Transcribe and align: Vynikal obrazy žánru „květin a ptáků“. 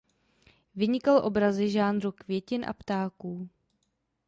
Vynikal 0.75 1.25
obrazy 1.25 1.69
žánru 1.69 2.11
„květin 2.11 2.65
a 2.69 2.73
ptáků“. 2.73 3.49